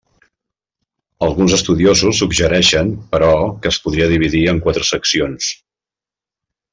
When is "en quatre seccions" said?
4.55-5.51